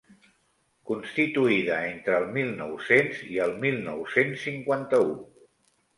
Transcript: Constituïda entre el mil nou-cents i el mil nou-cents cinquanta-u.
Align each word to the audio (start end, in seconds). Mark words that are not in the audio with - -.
Constituïda 0.91 1.77
entre 1.89 2.17
el 2.21 2.25
mil 2.37 2.49
nou-cents 2.63 3.23
i 3.35 3.39
el 3.45 3.53
mil 3.67 3.81
nou-cents 3.91 4.47
cinquanta-u. 4.49 5.13